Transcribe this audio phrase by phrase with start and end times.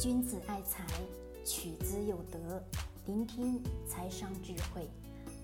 [0.00, 0.84] 君子爱财，
[1.44, 2.60] 取之有德。
[3.06, 4.90] 聆听财商智慧，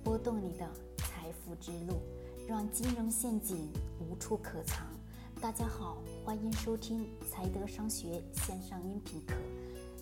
[0.03, 2.03] 拨动你的财富之路，
[2.49, 4.84] 让金融陷阱无处可藏。
[5.41, 9.34] 大家好，欢迎收听财德商学线上音频课。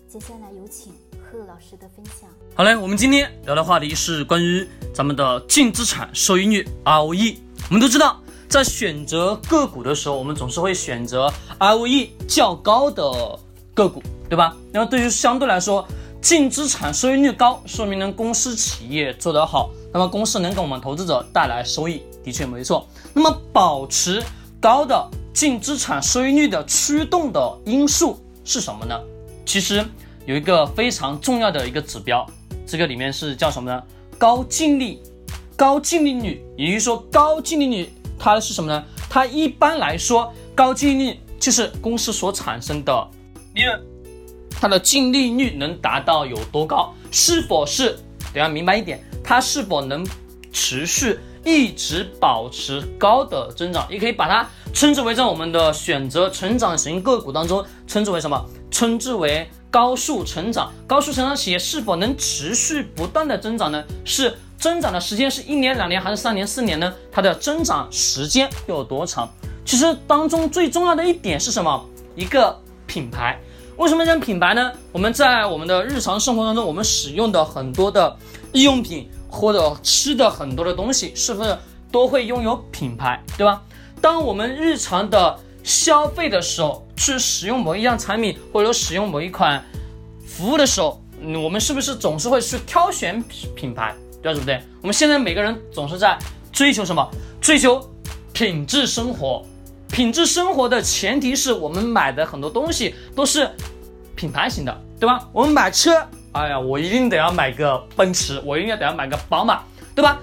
[0.07, 2.27] 接下来有请贺老师的分享。
[2.55, 7.37] 好嘞，我们今天聊的话题是关于咱们的净资产收益率 ROE。
[7.69, 8.19] 我们都知道，
[8.49, 13.39] 在选择个股的时候，我们总是会选择 ROE 较高的
[13.75, 14.55] 个股，对吧？
[14.71, 15.85] 那么对于相对来说，
[16.21, 22.87] 净资产收益率高，说明呢公司企业做得好，那么公司能给我们投资者带来收益，的确没错。
[23.13, 24.23] 那么保持
[24.61, 28.99] 高的净资产收益率的驱动的因素是什么呢？
[29.45, 29.83] 其实
[30.25, 32.25] 有一个非常重要的一个指标，
[32.67, 33.81] 这个里面是叫什么呢？
[34.17, 35.01] 高净利，
[35.55, 38.83] 高净利率，也就是说高净利率它是什么呢？
[39.09, 43.07] 它一般来说，高净利率就是公司所产生的
[43.55, 43.81] 利润，
[44.59, 46.93] 它的净利率能达到有多高？
[47.11, 47.97] 是否是？
[48.33, 50.05] 得要明白一点，它是否能
[50.51, 53.87] 持续一直保持高的增长？
[53.89, 58.45] 也可以把它称之为在我们的选择成长型个股当中，称之为什么？
[58.69, 63.83] 称之为高速成长，高速成长企业是否能持续不断的增长呢？
[64.05, 66.93] 是增长的时间是一年、两年还是三年、四年呢？
[67.11, 69.27] 它的增长时间有多长？
[69.65, 71.83] 其实当中最重要的一点是什么？
[72.15, 72.55] 一个
[72.85, 73.39] 品牌。
[73.79, 74.73] 为什么讲品牌呢？
[74.91, 78.13] 我们在我们的日常生活当中，我们使用的很多的
[78.51, 81.57] 日用品或者吃的很多的东西，是不是
[81.89, 83.61] 都会拥有品牌，对吧？
[84.01, 89.63] 当我们日常的消费的时候，去使用某一样产品或者使用某一款
[90.27, 94.61] 服务的时候，嗯我们是不是总是会去挑选品品牌，对不对？
[94.81, 96.19] 我们现在每个人总是在
[96.51, 97.09] 追求什么？
[97.39, 97.81] 追求
[98.33, 99.41] 品质生活。
[99.91, 103.49] 品质生活的前提是我们买的很多东西都是
[104.15, 105.27] 品牌型的，对吧？
[105.33, 105.91] 我们买车，
[106.31, 109.63] 哎呀，我一定得要买个奔驰，我一定要得要买个宝马，
[109.95, 110.19] 对吧？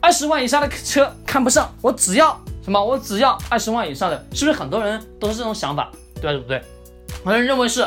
[0.00, 2.82] 二十万以下的车看不上，我只要什么？
[2.82, 5.90] 我只要二十万以上的，是不是很多人都是这种想法，
[6.20, 6.32] 对？
[6.32, 6.62] 对不对？
[7.24, 7.86] 很多人认为是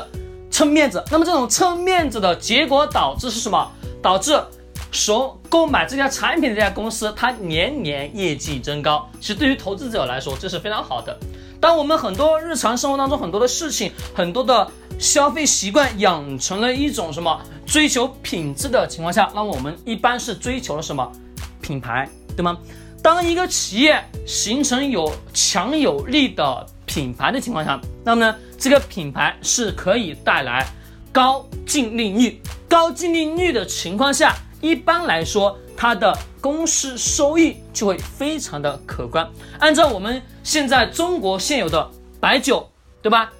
[0.52, 3.72] 撑面子，那么这种撑面子的结果导致是什么？
[4.02, 4.40] 导致
[4.96, 9.08] 所购买这家产品的这家公司，它年年业绩增高。
[9.20, 11.16] 其实对于投资者来说，这是非常好的。
[11.60, 21.12] 当我们很多日常生活当中很多的事情，很多的消费习惯养成了一种什么追求品质的情况下，那么我们一般是追求了什么
[21.62, 22.58] 品牌，对吗？
[23.04, 30.66] 当一个企业形成有强有力的品牌的情况下，那么呢，这个品牌是可以带来
[31.12, 32.42] 高净利率。
[32.68, 39.28] 高净利率的情况下，一般来说，它的公司收益就会非常的可观。
[39.60, 41.90] 按照我们现在中国现有的
[42.20, 42.68] 白酒，
[43.02, 43.32] 对吧？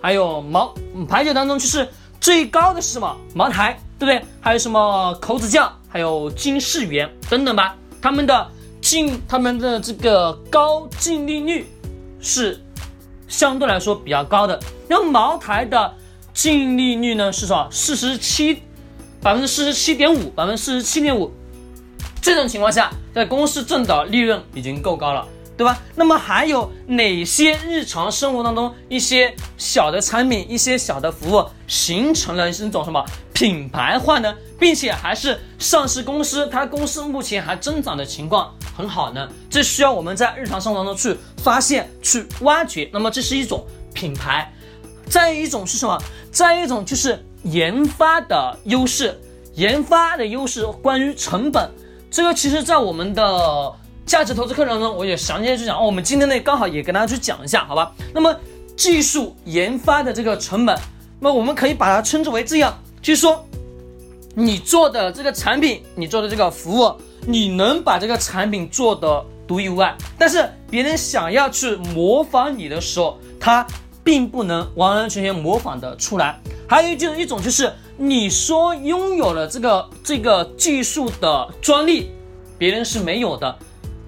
[0.00, 1.86] 还有茅嗯白酒当中，就是
[2.20, 3.16] 最高的是什么？
[3.34, 4.26] 茅台，对不对？
[4.40, 7.76] 还有什么口子窖，还有金世元等等吧。
[8.00, 8.48] 他们的
[8.80, 11.66] 净，他们的这个高净利率
[12.20, 12.60] 是
[13.28, 14.58] 相对来说比较高的。
[14.88, 15.94] 然后茅台的
[16.32, 17.68] 净利率呢是多少？
[17.70, 18.62] 四十七，
[19.22, 21.32] 百分之四十七点五，百分之四十七点五。
[22.20, 25.80] 这种情况下，在公司挣的利润已经够高了，对吧？
[25.94, 34.34] 那么还有哪些日常生活当中一些小的产品、一些小的服务形成了一种什么品牌化呢？
[34.58, 39.28] 并且还是上市公司，它公司目前还增长的情况很好呢？
[39.48, 42.90] 这需要我们在日常生活当中去发现、去挖掘。
[42.92, 44.52] 那么这是一种品牌。
[45.08, 46.00] 再一种是什么？
[46.30, 49.18] 再一种就是研发的优势，
[49.54, 51.70] 研发的优势关于成本。
[52.10, 53.72] 这个其实，在我们的
[54.04, 55.78] 价值投资课程中，我也详细去讲。
[55.78, 57.92] 哦，我们今天呢，刚好也跟大家去讲一下，好吧？
[58.12, 58.34] 那么
[58.76, 60.78] 技术研发的这个成本，
[61.20, 63.44] 那么我们可以把它称之为这样，就是说，
[64.34, 66.94] 你做的这个产品，你做的这个服务，
[67.26, 73.66] 你能把这个产品做的独一无二，但是别人想要去模仿你的时候，他
[74.04, 76.40] 并不能完完全全模仿的出来。
[76.68, 77.72] 还有就是一种就是。
[77.98, 82.10] 你说拥有了这个这个技术的专利，
[82.58, 83.56] 别人是没有的，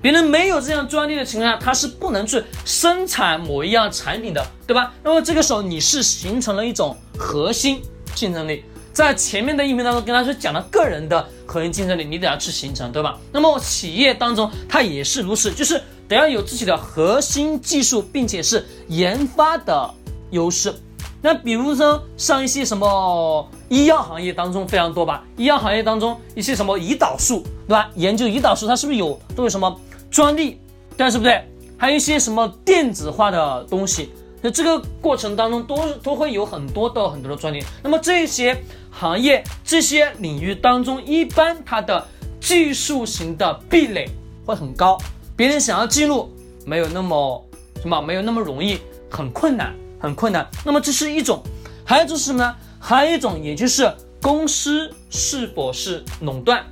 [0.00, 4.92] 别人没有这样专利的情况下，他是不能去生产某一样产品的，对吧？
[5.04, 7.80] 那么这个时候你是形成了一种核心
[8.16, 13.16] 竞争力，在前面的音频当中跟大家讲了个人的核心竞争力，你得要去形成，对吧？
[13.30, 15.80] 那么企业当中它也是如此，就是
[16.14, 19.90] 得要有自己的核心技术，并且是研发的
[20.31, 20.75] 优势。
[21.20, 27.90] 那比如说像一些什么医药行业当中非常多吧，医药行业当中一些什么胰岛素，对吧？
[27.94, 29.81] 研究胰岛素它是不是有都有什么
[30.11, 30.61] 专利，
[30.96, 31.43] 对，是不对？
[31.78, 34.10] 还有一些什么电子化的东西，
[34.43, 37.64] 那这个过程当中都都会有很多的很多的专利。
[37.82, 42.06] 那么这些行业、这些领域当中，一般它的
[42.38, 44.08] 技术型的壁垒
[44.44, 44.99] 会很高，
[45.36, 46.32] 别人想要进入
[46.64, 47.44] 没有那么
[47.82, 48.78] 什么，没有那么容易，
[49.10, 50.48] 很困难，很困难。
[50.64, 51.42] 那么这是一种，
[51.84, 52.54] 还有一种是什么呢？
[52.78, 53.92] 还有一种，也就是
[54.22, 56.64] 公司是否是垄断。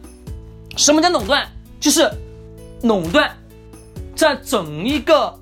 [0.76, 1.46] 什么叫垄断？
[1.80, 2.08] 就是
[2.82, 3.30] 垄断
[4.14, 5.36] 在整一个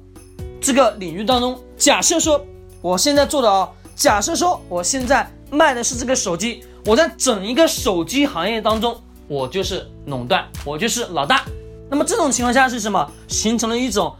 [0.60, 1.60] 这个领域当中。
[1.76, 2.44] 假设说
[2.80, 11.44] 我现在做的啊，假设说我现在卖的是这个手机，我在整一个手机行业当中，我就是垄断，我就是老大。
[11.90, 13.10] 那么这种情况下是什么？
[13.26, 14.14] 形成了一种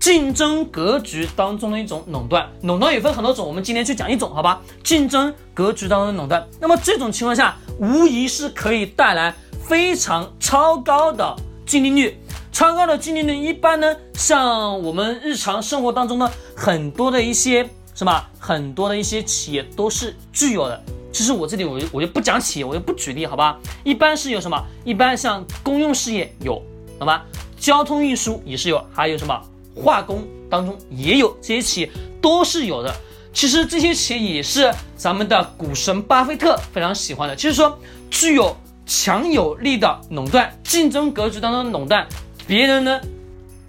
[0.00, 2.48] 竞争格局当中的一种垄断。
[2.62, 4.60] 垄断也分很多种，我们今天去讲一种，好吧？
[4.82, 6.44] 竞争格局当中的垄断。
[6.58, 9.34] 那么这种情况下，无疑是可以带来。
[9.66, 11.34] 非常超高的
[11.64, 12.18] 净利率，
[12.52, 20.84] 超高的净利率一般呢，像我们日常生活当中呢，很多的一些什么，很多的一些企业都是具有的。
[21.10, 23.58] 其实我这里我我就不讲企业，我就不举例，好吧？
[23.84, 24.62] 一般是有什么？
[24.84, 26.62] 一般像公用事业有，
[27.04, 27.26] 好吧？
[27.58, 29.38] 交通运输也是有，还有什么
[29.74, 31.90] 化工当中也有，这些企业
[32.22, 32.94] 都是有的。
[33.32, 37.78] 其实这些企业也是咱们的股神巴菲特非常喜欢的，就是说
[38.10, 38.56] 具有。
[38.86, 42.06] 强有力的垄断竞争格局当中的垄断，
[42.46, 43.00] 别人呢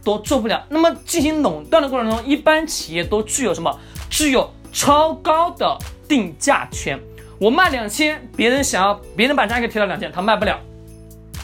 [0.04, 0.62] 都做不了。
[0.68, 3.80] 那么进行垄断的过程中，一般企业都具有什么？
[4.10, 7.00] 具有超高的定价权。
[7.40, 10.60] 我卖两千，别人想要别人把价格提到两千，他卖不了。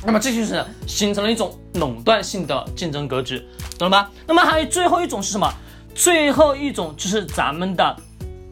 [0.05, 3.41] 那么这就是形成了一种垄断性的竞争格局，
[3.77, 4.09] 懂了吗？
[4.27, 5.51] 那么还有最后一种是什么？
[5.93, 7.95] 最后一种就是咱们的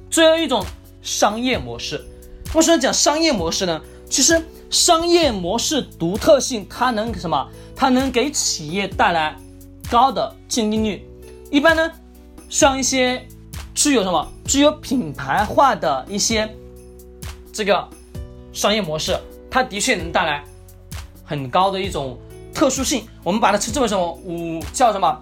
[0.10, 0.66] 最后一种
[1.02, 2.04] 商业模式。
[2.54, 3.82] 为什么讲商业模式呢？
[4.10, 4.42] 其实。
[4.70, 7.50] 商业模式独特性，它能什么？
[7.76, 9.36] 它能给企业带来
[9.90, 11.04] 高的净利率。
[11.50, 11.92] 一般呢，
[12.50, 13.28] 像一些
[13.74, 16.48] 具有什么、具有品牌化的一些
[17.52, 17.90] 这个
[18.54, 19.20] 商业模式，
[19.50, 20.44] 它的确能带来
[21.30, 22.18] 很高的一种
[22.52, 23.04] 特殊性。
[23.24, 24.12] 我们把它称之为什么？
[24.26, 25.16] 五叫什么？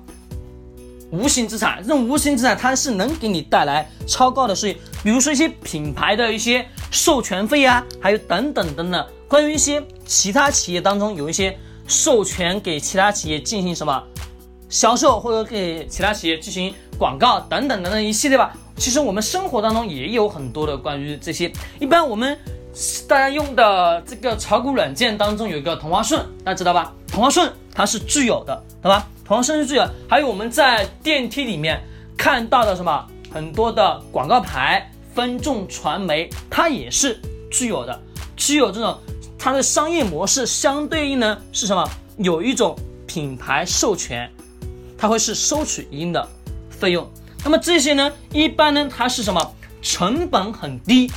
[1.11, 1.79] 无形资产。
[1.81, 4.77] 这种无形资产，它是能给你带来超高的收益。
[5.03, 9.05] 比如说一些品牌的一些授权费啊，还有等等等等。
[9.27, 14.01] 关于一些其他企业当中有一些授权给其他企业进行什么
[14.69, 18.53] 销售，或者给其他企业进行广告等等等等一系列吧。
[18.77, 21.51] 其实我们生活当中也有很多的关于这些。
[21.79, 22.37] 一般我们
[23.07, 26.93] 大家用的这个炒股软件当中有一个同花顺，大家知道吧？
[27.07, 29.07] 同花顺它是具有的，对吧？
[29.25, 29.87] 同花顺是具有。
[30.07, 31.81] 还有我们在电梯里面
[32.15, 37.19] 看到的什么很多的广告牌，分众传媒它也是
[37.49, 37.99] 具有的，
[38.35, 38.97] 具有这种。
[39.39, 41.87] 它的商业模式相对应呢是什么？
[42.17, 42.75] 有一种
[43.05, 44.29] 品牌授权，
[44.97, 46.27] 它会是收取一定的
[46.69, 47.07] 费用。
[47.43, 49.53] 那么这些呢，一般呢它是什么？
[49.79, 51.09] 成本很低，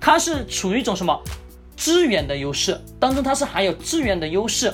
[0.00, 1.20] 它是处于一种什么
[1.76, 4.72] 资源的优势当中，它是含有资源的优势。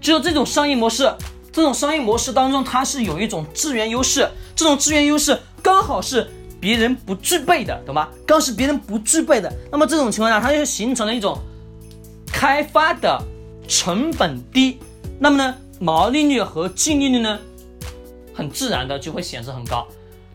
[0.00, 1.12] 只有这种商业模式，
[1.52, 6.28] 这种商业模式当中，它是有一种资源优势，这种资源优势刚好是
[6.58, 8.08] 别人不具备的，懂吗？
[8.26, 9.52] 刚是别人不具备的。
[9.70, 11.38] 那么这种情况下，它就形成了一种。
[12.32, 13.22] 开发的
[13.68, 14.78] 成本低，
[15.18, 17.38] 那么呢，毛利率和净利率呢，
[18.32, 19.86] 很自然的就会显示很高。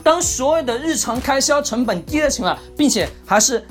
[0.04, 3.66] 当所有的日常开销成本低的情况，并且还是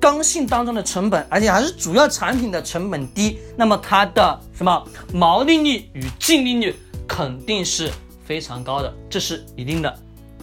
[0.00, 6.74] 刚性当中的成本，而且还是主要产品的成本低，那么它的什么毛利率与净利率
[7.06, 7.90] 肯定是
[8.24, 9.92] 非常高的，这是一定的，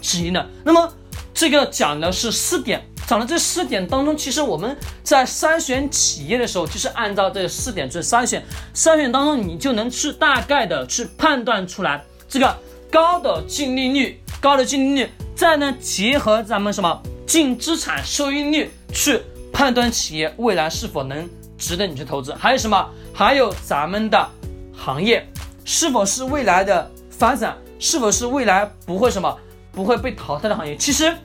[0.02, 0.46] 是一定的。
[0.64, 0.94] 那么
[1.34, 2.84] 这个讲的是四点。
[3.08, 8.44] 讲的这四点当中，其实我们在筛选企业的时候，就是按照这四点去筛选。
[8.74, 12.58] 筛选当中，你就能去大概的去判断出来这个
[12.92, 19.22] 高的净利率，高的净利率，再呢结合咱们什么净资产收益率去
[19.56, 22.34] 判断企业未来是否能值得你去投资。
[22.34, 22.86] 还有什么？
[23.14, 24.30] 还有咱们的
[24.76, 25.26] 行业
[25.64, 29.34] 是否是未来的发展，是否是未来不会什么
[29.72, 30.76] 不会被淘汰的行业？
[30.76, 31.16] 其实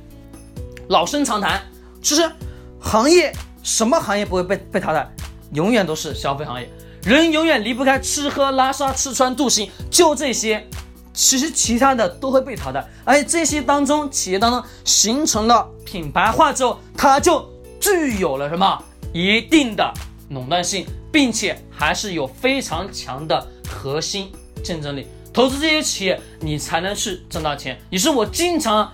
[0.87, 1.61] 老生常谈。
[2.01, 2.31] 其实，
[2.79, 3.35] 行业
[3.65, 5.11] 什么行业不会被被淘汰？
[5.53, 6.71] 永远都是消费行业，
[7.03, 10.65] 人永远离不开吃喝拉撒吃穿住行，就这些。
[11.13, 17.45] 其实其他的都会被淘汰，而这些当中，企业当中形成了品牌化之后，它就
[17.81, 18.81] 具有了什么
[19.13, 19.93] 一定的
[20.29, 24.31] 垄断性，并且还是有非常强的核心
[24.63, 25.07] 竞争力。
[25.33, 27.79] 投资这些企业，你才能去挣到钱。
[27.91, 28.93] 也是我经常。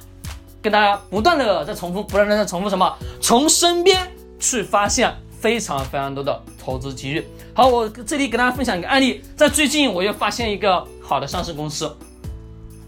[0.63, 2.93] 跟大家不断的在重复，不断的在重复什么？
[3.21, 7.25] 从身边去发现非常非常多的投资机遇。
[7.55, 11.97] 好，我这里给大家分享一个案例，在最近我又发现一个好的上市公司。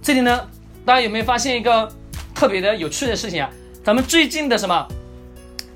[0.02, 0.40] 这里呢，
[0.84, 1.88] 大家有没有发现一个
[2.34, 3.48] 特别的有趣的事情啊，
[3.84, 4.88] 咱们最近的什么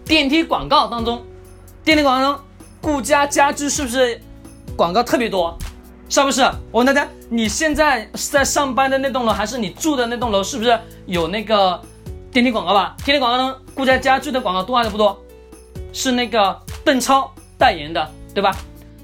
[0.05, 1.23] 电梯广告当中，
[1.85, 2.43] 电梯广告中
[2.81, 4.21] 顾家家居是不是
[4.77, 5.57] 广告特别多？
[6.09, 6.43] 是不是？
[6.71, 11.81] 我问大家，你现在是在上班的那栋楼，还是你住的那栋楼，是不是有那个
[12.31, 12.95] 电梯广告吧？
[13.05, 15.19] 电梯广告中顾家家居的广告多还是不多？
[15.93, 18.55] 是那个邓超代言的，对吧？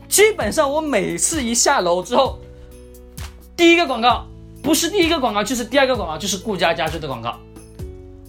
[0.08, 2.38] 基本上我每次一下楼之后，
[3.56, 4.26] 第一个广告
[4.62, 7.38] 不是第一个广告，就是第二个广告，就是顾家家居的广告。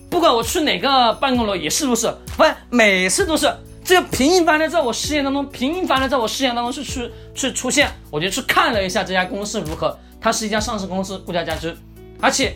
[0.10, 3.54] 不管我去哪个办公楼也是如此，不是每次都是。
[3.82, 9.98] 这个频繁的在我视线当中，频繁的在我视线当中是去去出现，我就去看了一下这家公司如何。
[10.22, 11.74] 它是一家上市公司，顾家家居，
[12.22, 12.56] 而且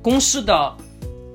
[0.00, 0.74] 公司的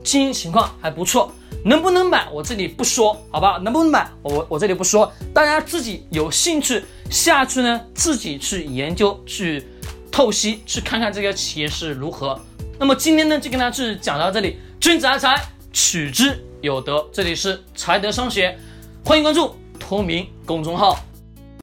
[0.03, 1.31] 经营情况还不错。
[1.63, 3.59] 能不能买，我这里不说，好吧？
[3.61, 9.63] 能不能买，我我这里不说，大家自己有兴趣下去呢，自己去研究、去
[10.11, 12.39] 透析、去看看这个企业是如何。
[12.79, 14.57] 那么今天呢，就跟大家去讲到这里。
[14.79, 17.05] 君子爱财，取之有德。
[17.11, 18.57] 这里是财德商学。
[19.03, 20.97] 欢迎关注同名公众号。